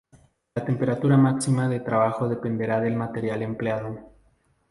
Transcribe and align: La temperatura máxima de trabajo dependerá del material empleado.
La 0.55 0.63
temperatura 0.65 1.15
máxima 1.15 1.69
de 1.69 1.79
trabajo 1.79 2.27
dependerá 2.27 2.79
del 2.81 2.95
material 2.95 3.43
empleado. 3.43 3.99